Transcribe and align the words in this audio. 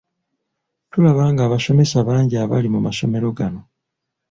Tulaba 0.91 1.23
ng’abasomesa 1.31 1.97
bangi 2.07 2.35
abali 2.43 2.67
mu 2.75 2.79
masomero 2.87 3.27
gano. 3.37 3.61